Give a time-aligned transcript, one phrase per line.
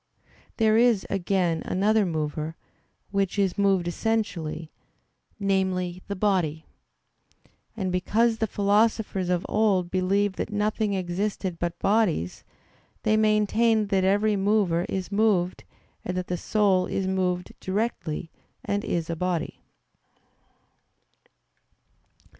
[0.57, 2.55] There is, again, another mover,
[3.11, 4.71] which is moved essentially
[5.39, 6.65] namely, the body.
[7.77, 12.43] And because the philosophers of old believed that nothing existed but bodies,
[13.03, 15.65] they maintained that every mover is moved;
[16.03, 18.31] and that the soul is moved directly,
[18.65, 19.61] and is a body.